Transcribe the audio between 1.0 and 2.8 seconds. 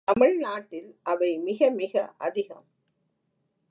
அவை மிக மிக அதிகம்.